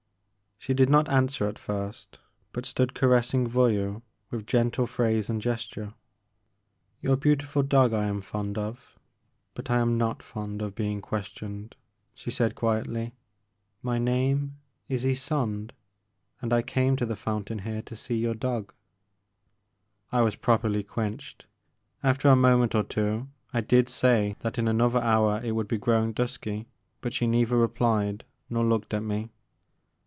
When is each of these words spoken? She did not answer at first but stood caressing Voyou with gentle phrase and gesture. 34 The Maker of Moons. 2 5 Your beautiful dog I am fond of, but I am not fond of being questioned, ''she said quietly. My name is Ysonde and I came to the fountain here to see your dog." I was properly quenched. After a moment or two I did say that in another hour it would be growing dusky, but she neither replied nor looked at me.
She 0.63 0.75
did 0.75 0.91
not 0.91 1.09
answer 1.09 1.47
at 1.47 1.57
first 1.57 2.19
but 2.51 2.67
stood 2.67 2.93
caressing 2.93 3.47
Voyou 3.47 4.03
with 4.29 4.45
gentle 4.45 4.85
phrase 4.85 5.27
and 5.27 5.41
gesture. 5.41 5.95
34 7.01 7.01
The 7.01 7.07
Maker 7.07 7.09
of 7.09 7.09
Moons. 7.09 7.09
2 7.09 7.09
5 7.09 7.09
Your 7.09 7.17
beautiful 7.17 7.63
dog 7.63 7.93
I 7.95 8.05
am 8.07 8.21
fond 8.21 8.57
of, 8.59 8.99
but 9.55 9.71
I 9.71 9.79
am 9.79 9.97
not 9.97 10.21
fond 10.21 10.61
of 10.61 10.75
being 10.75 11.01
questioned, 11.01 11.75
''she 12.13 12.29
said 12.29 12.53
quietly. 12.53 13.15
My 13.81 13.97
name 13.97 14.59
is 14.87 15.03
Ysonde 15.03 15.71
and 16.43 16.53
I 16.53 16.61
came 16.61 16.95
to 16.97 17.07
the 17.07 17.15
fountain 17.15 17.59
here 17.65 17.81
to 17.81 17.95
see 17.95 18.17
your 18.17 18.35
dog." 18.35 18.71
I 20.11 20.21
was 20.21 20.35
properly 20.35 20.83
quenched. 20.83 21.47
After 22.03 22.29
a 22.29 22.35
moment 22.35 22.75
or 22.75 22.83
two 22.83 23.29
I 23.51 23.61
did 23.61 23.89
say 23.89 24.35
that 24.41 24.59
in 24.59 24.67
another 24.67 24.99
hour 25.01 25.41
it 25.43 25.53
would 25.53 25.67
be 25.67 25.79
growing 25.79 26.13
dusky, 26.13 26.67
but 27.01 27.13
she 27.13 27.25
neither 27.25 27.57
replied 27.57 28.25
nor 28.47 28.63
looked 28.63 28.93
at 28.93 29.01
me. 29.01 29.31